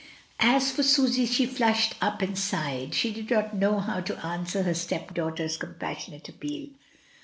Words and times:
As 0.39 0.71
for 0.71 0.81
Susy, 0.81 1.27
she 1.27 1.45
flushed 1.45 1.93
up 2.01 2.23
and 2.23 2.35
sighed, 2.35 2.95
she 2.95 3.13
did 3.13 3.29
not 3.29 3.55
know 3.55 3.77
how 3.79 3.99
to 3.99 4.17
answer 4.25 4.63
her 4.63 4.73
stepdaughter's 4.73 5.57
pas 5.57 5.77
sionate 5.97 6.27
appeal. 6.27 6.69